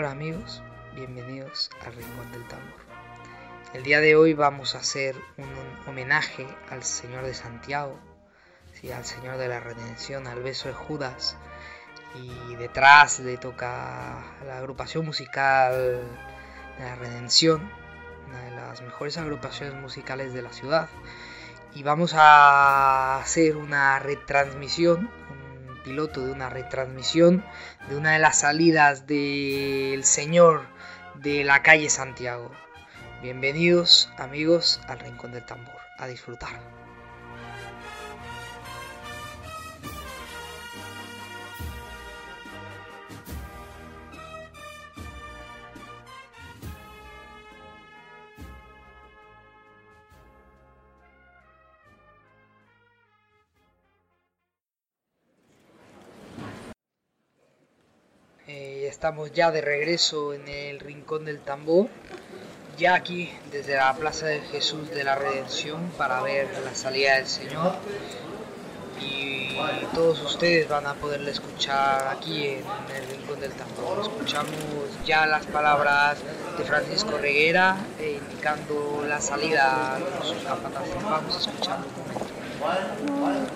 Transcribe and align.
Hola 0.00 0.12
amigos, 0.12 0.62
bienvenidos 0.94 1.68
al 1.84 1.92
Rincón 1.92 2.32
del 2.32 2.48
Tambor. 2.48 2.80
El 3.74 3.82
día 3.82 4.00
de 4.00 4.16
hoy 4.16 4.32
vamos 4.32 4.74
a 4.74 4.78
hacer 4.78 5.14
un 5.36 5.46
homenaje 5.86 6.46
al 6.70 6.84
Señor 6.84 7.26
de 7.26 7.34
Santiago, 7.34 8.00
¿sí? 8.72 8.90
al 8.90 9.04
Señor 9.04 9.36
de 9.36 9.48
la 9.48 9.60
Redención, 9.60 10.26
al 10.26 10.42
beso 10.42 10.68
de 10.68 10.74
Judas. 10.74 11.36
Y 12.14 12.54
detrás 12.54 13.20
le 13.20 13.36
toca 13.36 14.24
la 14.46 14.56
agrupación 14.56 15.04
musical 15.04 15.72
de 16.78 16.82
la 16.82 16.96
Redención, 16.96 17.70
una 18.26 18.40
de 18.44 18.50
las 18.52 18.80
mejores 18.80 19.18
agrupaciones 19.18 19.74
musicales 19.74 20.32
de 20.32 20.40
la 20.40 20.54
ciudad. 20.54 20.88
Y 21.74 21.82
vamos 21.82 22.14
a 22.14 23.18
hacer 23.18 23.58
una 23.58 23.98
retransmisión, 23.98 25.10
piloto 25.82 26.24
de 26.24 26.32
una 26.32 26.48
retransmisión 26.48 27.44
de 27.88 27.96
una 27.96 28.12
de 28.12 28.18
las 28.18 28.40
salidas 28.40 29.06
del 29.06 30.04
Señor 30.04 30.62
de 31.14 31.44
la 31.44 31.62
calle 31.62 31.90
Santiago. 31.90 32.50
Bienvenidos 33.22 34.10
amigos 34.16 34.80
al 34.88 35.00
Rincón 35.00 35.32
del 35.32 35.44
Tambor, 35.44 35.80
a 35.98 36.06
disfrutar. 36.06 36.58
Estamos 59.00 59.32
ya 59.32 59.50
de 59.50 59.62
regreso 59.62 60.34
en 60.34 60.46
el 60.46 60.78
Rincón 60.78 61.24
del 61.24 61.40
Tambor, 61.40 61.88
ya 62.76 62.92
aquí 62.92 63.32
desde 63.50 63.74
la 63.76 63.94
Plaza 63.94 64.26
de 64.26 64.40
Jesús 64.40 64.90
de 64.90 65.04
la 65.04 65.14
Redención 65.14 65.90
para 65.96 66.20
ver 66.20 66.46
la 66.62 66.74
salida 66.74 67.14
del 67.14 67.26
Señor. 67.26 67.76
Y 69.00 69.56
todos 69.94 70.20
ustedes 70.20 70.68
van 70.68 70.86
a 70.86 70.92
poderle 70.92 71.30
escuchar 71.30 72.08
aquí 72.08 72.48
en 72.48 72.62
el 72.94 73.08
Rincón 73.08 73.40
del 73.40 73.52
Tambor. 73.52 74.00
Escuchamos 74.02 74.52
ya 75.06 75.24
las 75.24 75.46
palabras 75.46 76.18
de 76.58 76.64
Francisco 76.64 77.16
Reguera 77.16 77.78
eh, 77.98 78.20
indicando 78.20 79.02
la 79.08 79.22
salida 79.22 79.98
de 79.98 80.28
sus 80.28 80.44
capataces. 80.44 81.02
Vamos 81.02 81.36
a 81.36 81.38
escuchar 81.38 81.78
un 81.78 82.02
momento. 82.02 83.50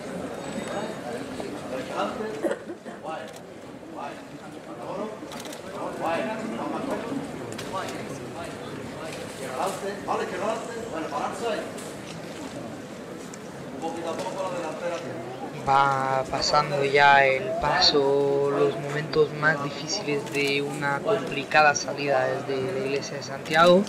Va 15.67 16.25
pasando 16.31 16.85
ya 16.85 17.25
el 17.25 17.45
paso, 17.61 18.51
los 18.51 18.79
momentos 18.81 19.33
más 19.35 19.63
difíciles 19.65 20.31
de 20.33 20.61
una 20.63 21.01
complicada 21.01 21.75
salida 21.75 22.27
desde 22.47 22.73
la 22.73 22.81
iglesia 22.81 23.17
de 23.17 23.23
Santiago 23.23 23.83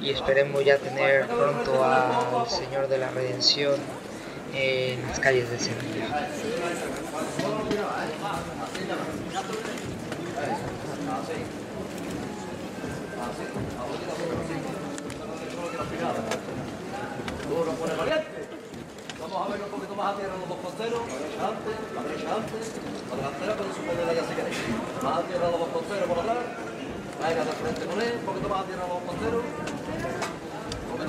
y 0.00 0.10
esperemos 0.10 0.64
ya 0.64 0.78
tener 0.78 1.26
pronto 1.26 1.84
al 1.84 2.48
Señor 2.48 2.88
de 2.88 2.98
la 2.98 3.10
Redención 3.10 3.74
en 4.54 5.02
las 5.08 5.18
calles 5.18 5.50
de 5.50 5.58
Sevilla. 5.58 6.28
Vamos 19.20 19.38
a 19.42 19.48
ver 19.50 19.60
un 19.62 19.70
poquito 19.70 19.94
más 19.96 20.14
a 20.14 20.16
tierra 20.16 20.36
los 20.38 20.48
dos 20.48 20.58
costeros, 20.62 21.00
la 21.02 21.18
derecha 21.18 21.48
antes, 21.50 21.74
la 21.94 22.02
derecha 22.06 22.34
antes, 22.38 22.70
la 23.10 23.16
queréis. 24.36 24.58
Más 25.02 25.18
a 25.18 25.22
los 25.50 25.58
dos 25.58 25.70
costeros 25.74 26.06
por 26.08 26.18
hablar, 26.20 26.38
venga 27.18 27.44
de 27.44 27.52
frente 27.52 27.86
con 27.86 28.00
él, 28.00 28.18
un 28.20 28.20
un 28.20 28.26
poquito 28.26 28.48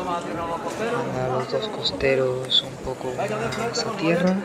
más 0.03 0.17
a 0.17 0.21
los 0.27 0.33
dos 0.49 0.61
costeros. 0.65 1.01
Los 1.31 1.45
dos 1.51 1.67
costeros 1.69 2.63
un 2.63 2.75
poco 2.77 3.13
más 3.13 3.85
a 3.85 3.91
tierra, 3.97 4.35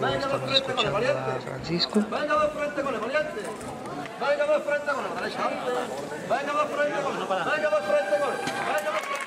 luego 0.00 0.14
estamos 0.14 0.52
escuchando 0.52 0.96
a 0.96 1.00
Francisco. 1.40 2.04
Venga 2.08 2.44
de 2.44 2.50
frente 2.50 2.82
con 2.82 2.94
el 2.94 3.00
valiente. 3.00 3.40
Venga 4.18 4.46
de 4.46 4.60
frente 4.60 4.92
con 4.92 5.04
el 5.04 5.14
derecha. 5.14 5.48
Venga 6.28 6.52
de 6.52 6.74
frente 6.74 7.02
con. 7.02 7.18
Venga 7.18 7.34
de 7.34 7.82
frente 7.86 8.18
con. 8.18 8.36
Venga 8.36 8.90
de 8.90 9.00
frente. 9.00 9.26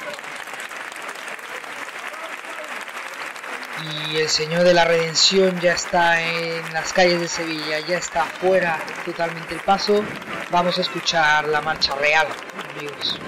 Y 4.10 4.18
el 4.18 4.30
Señor 4.30 4.64
de 4.64 4.74
la 4.74 4.86
Redención 4.86 5.60
ya 5.62 5.74
está 5.74 6.22
en 6.22 6.74
las 6.74 6.92
calles 6.92 7.22
de 7.22 7.28
Sevilla, 7.28 7.80
ya 7.80 7.98
está 7.98 8.26
fuera 8.26 8.80
totalmente 9.06 9.54
el 9.54 9.62
paso. 9.62 10.04
Vamos 10.50 10.78
a 10.80 10.82
escuchar 10.82 11.48
la 11.48 11.62
marcha 11.62 11.96
real, 11.96 12.28
amigos. 12.76 13.20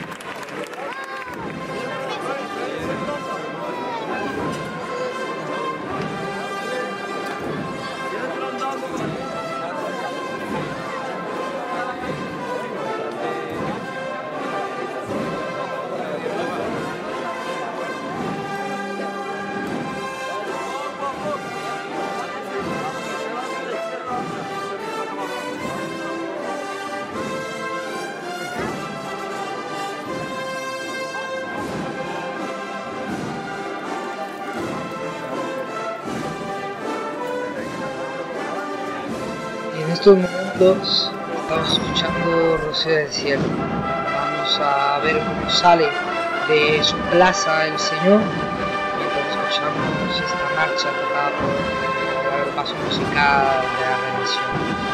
Estos 40.01 40.17
momentos 40.17 41.11
estamos 41.43 41.73
escuchando 41.73 42.57
Rocío 42.65 42.91
del 42.91 43.11
Cielo. 43.11 43.43
Vamos 43.53 44.59
a 44.59 44.97
ver 45.03 45.19
cómo 45.19 45.47
sale 45.47 45.87
de 46.47 46.83
su 46.83 46.95
plaza 47.11 47.67
el 47.67 47.77
Señor 47.77 48.19
mientras 48.97 49.27
escuchamos 49.29 50.15
esta 50.15 50.55
marcha 50.55 50.89
tocada 50.89 51.29
por 51.37 52.33
la 52.33 52.41
agrupación 52.41 52.83
musical 52.83 53.61
de 53.77 53.85
la 53.85 53.97
Redención. 53.97 54.90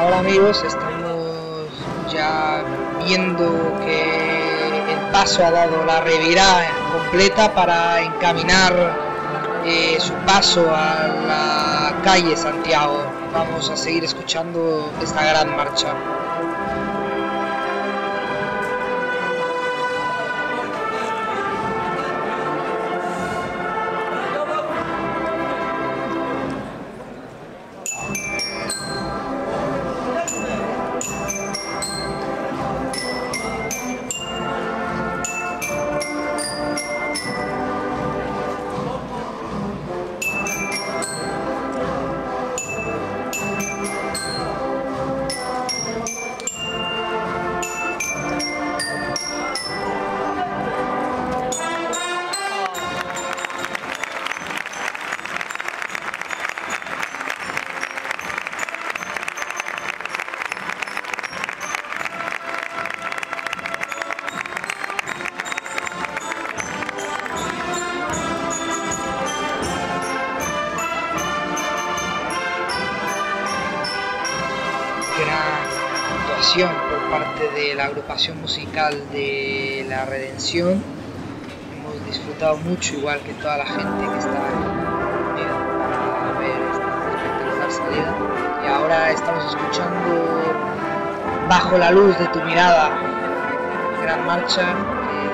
Ahora 0.00 0.20
amigos 0.20 0.64
estamos 0.66 1.68
ya 2.10 2.62
viendo 3.04 3.78
que 3.84 4.92
el 4.92 5.12
paso 5.12 5.44
ha 5.44 5.50
dado 5.50 5.84
la 5.84 6.00
revirada 6.00 6.64
completa 6.90 7.54
para 7.54 8.00
encaminar 8.00 8.72
eh, 9.66 9.98
su 10.00 10.14
paso 10.24 10.64
a 10.74 11.06
la 11.26 12.02
calle 12.02 12.34
Santiago. 12.34 12.98
Vamos 13.34 13.68
a 13.68 13.76
seguir 13.76 14.04
escuchando 14.04 14.90
esta 15.02 15.22
gran 15.22 15.54
marcha. 15.54 15.88
Por 76.58 77.10
parte 77.10 77.48
de 77.54 77.76
la 77.76 77.84
agrupación 77.84 78.40
musical 78.40 78.92
de 79.12 79.86
La 79.88 80.04
Redención. 80.04 80.82
Hemos 81.72 82.04
disfrutado 82.06 82.56
mucho, 82.56 82.96
igual 82.96 83.20
que 83.20 83.34
toda 83.34 83.58
la 83.58 83.66
gente 83.66 84.08
que 84.10 84.18
está 84.18 84.48
ahí 84.48 85.46
para 85.78 86.38
ver 86.40 86.60
esta 87.52 87.70
salida. 87.70 88.14
Y 88.64 88.66
ahora 88.66 89.12
estamos 89.12 89.44
escuchando 89.44 90.50
Bajo 91.48 91.78
la 91.78 91.92
luz 91.92 92.18
de 92.18 92.26
tu 92.26 92.40
mirada, 92.40 92.98
gran 94.02 94.26
marcha 94.26 94.74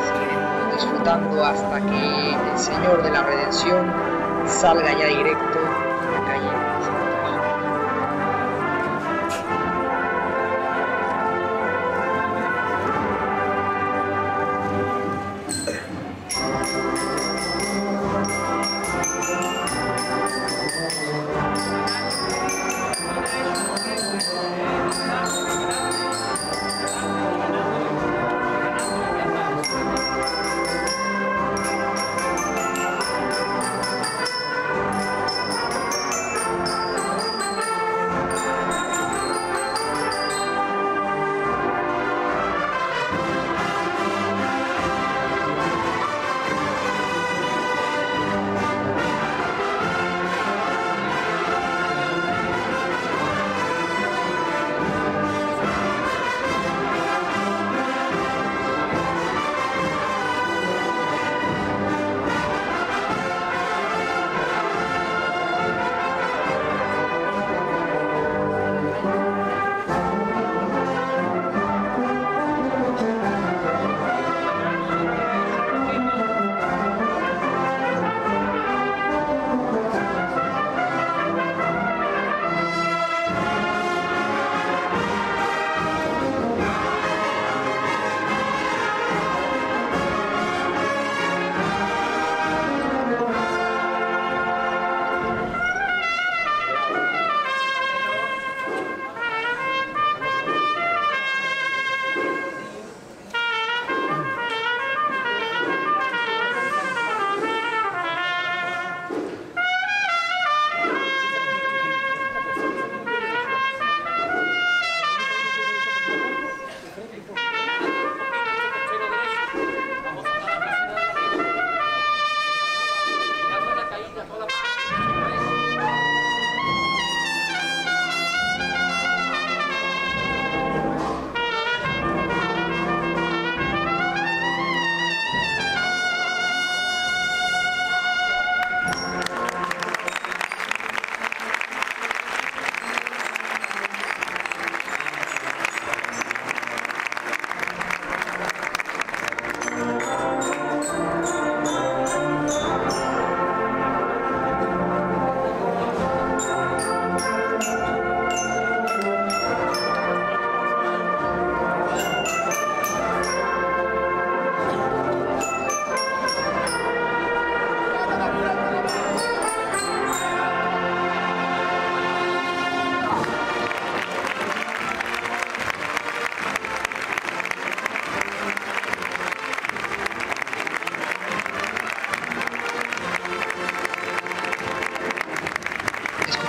seguiremos 0.00 0.74
disfrutando 0.74 1.44
hasta 1.44 1.80
que 1.80 2.34
el 2.52 2.58
Señor 2.58 3.02
de 3.02 3.10
la 3.10 3.22
Redención 3.22 3.86
salga 4.46 4.92
ya 4.92 5.06
directo 5.06 5.75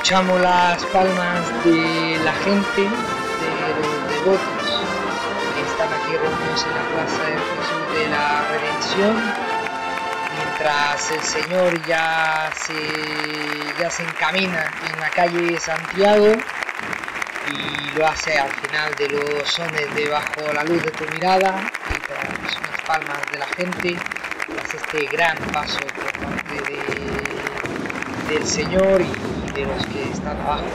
escuchamos 0.08 0.40
las 0.40 0.86
palmas 0.86 1.66
de 1.66 2.18
la 2.24 2.32
gente, 2.32 2.82
de 2.82 2.90
los 3.76 4.10
devotos 4.10 4.86
que 5.54 5.62
están 5.70 5.90
aquí 5.92 6.16
reunidos 6.16 6.66
en 6.66 6.76
la 6.76 6.84
plaza 6.94 7.24
de 7.24 7.36
Jesús 7.36 7.94
de 7.94 8.08
la 8.08 8.28
Redención, 8.50 9.34
mientras 10.34 11.12
el 11.12 11.22
Señor 11.22 11.86
ya 11.86 12.50
se, 12.56 12.74
ya 13.82 13.90
se 13.90 14.04
encamina 14.04 14.72
en 14.94 15.00
la 15.02 15.10
calle 15.10 15.60
Santiago 15.60 16.32
y 17.52 17.98
lo 17.98 18.08
hace 18.08 18.40
al 18.40 18.52
final 18.52 18.96
de 18.96 19.10
los 19.10 19.50
sones 19.50 19.94
de 19.94 20.08
Bajo 20.08 20.54
la 20.54 20.64
luz 20.64 20.84
de 20.84 20.92
tu 20.92 21.04
mirada 21.12 21.70
y 21.94 22.00
tras 22.00 22.56
unas 22.56 22.82
palmas 22.86 23.20
de 23.30 23.40
la 23.40 23.48
gente 23.48 23.98
tras 24.48 24.74
este 24.74 25.06
gran 25.08 25.38
paso 25.52 25.80
por 25.82 26.12
parte 26.24 26.62
de, 26.72 28.34
del 28.34 28.48
Señor 28.48 29.02
y 29.02 29.27
de 29.58 29.66
los 29.66 29.86
que 29.88 30.04
están 30.12 30.40
abajo. 30.40 30.66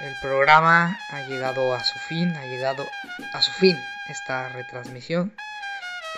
El 0.00 0.14
programa 0.20 0.98
ha 1.10 1.20
llegado 1.28 1.72
a 1.72 1.84
su 1.84 1.96
fin, 2.00 2.34
ha 2.34 2.44
llegado 2.46 2.84
a 3.34 3.40
su 3.40 3.52
fin 3.52 3.78
esta 4.08 4.48
retransmisión. 4.48 5.32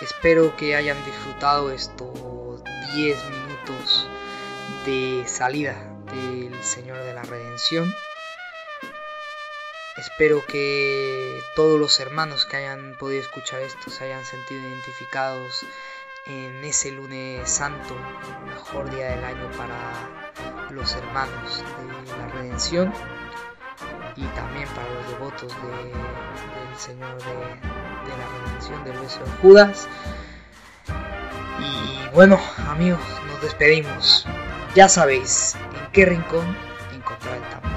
Espero 0.01 0.55
que 0.57 0.75
hayan 0.75 0.97
disfrutado 1.05 1.71
estos 1.71 2.63
10 2.95 3.23
minutos 3.25 4.07
de 4.87 5.23
salida 5.27 5.75
del 6.11 6.63
Señor 6.63 6.97
de 7.03 7.13
la 7.13 7.21
Redención. 7.21 7.93
Espero 9.97 10.45
que 10.45 11.41
todos 11.55 11.79
los 11.79 11.99
hermanos 11.99 12.45
que 12.45 12.57
hayan 12.57 12.95
podido 12.99 13.19
escuchar 13.19 13.61
esto 13.61 13.89
se 13.89 14.03
hayan 14.03 14.23
sentido 14.25 14.61
identificados 14.61 15.65
en 16.27 16.63
ese 16.63 16.91
lunes 16.91 17.49
santo, 17.49 17.95
mejor 18.45 18.91
día 18.91 19.15
del 19.15 19.23
año 19.23 19.49
para 19.57 20.69
los 20.69 20.93
hermanos 20.93 21.63
de 22.05 22.17
la 22.17 22.27
redención 22.27 22.93
y 24.15 24.25
también 24.27 24.67
para 24.69 24.87
los 24.93 25.09
devotos 25.09 25.51
de, 25.63 25.89
del 25.89 26.77
Señor 26.77 27.17
de, 27.23 27.33
de, 27.33 28.17
la 28.17 28.45
Redención 28.45 28.83
del 28.83 28.99
beso 28.99 29.19
de 29.23 29.31
Judas. 29.41 29.87
Y 31.59 32.09
bueno, 32.13 32.39
amigos, 32.67 33.01
nos 33.27 33.41
despedimos. 33.41 34.27
Ya 34.75 34.89
sabéis 34.89 35.55
en 35.55 35.91
qué 35.91 36.05
rincón 36.05 36.55
encontrar 36.93 37.37
el 37.37 37.49
tambor. 37.49 37.76